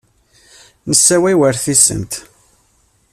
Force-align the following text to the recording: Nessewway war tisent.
Nessewway 0.89 1.35
war 1.39 1.53
tisent. 1.63 2.11